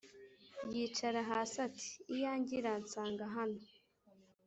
[0.73, 3.61] yicara hasi ati iyanjye iransanga hano!